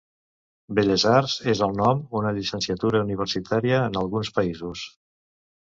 Belles 0.79 1.05
arts 1.09 1.35
és 1.53 1.61
el 1.67 1.77
nom 1.81 2.01
una 2.23 2.33
llicenciatura 2.39 3.03
universitària 3.09 3.87
en 3.93 4.05
alguns 4.05 4.37
països. 4.41 4.93